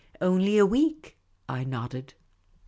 [0.29, 2.15] "Only a week," I nodded.